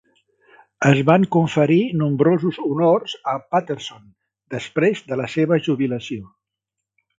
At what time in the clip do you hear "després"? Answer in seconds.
4.57-5.05